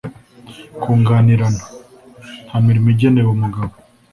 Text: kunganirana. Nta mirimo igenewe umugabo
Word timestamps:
kunganirana. 0.81 1.63
Nta 2.45 2.55
mirimo 2.65 2.87
igenewe 2.93 3.29
umugabo 3.33 3.73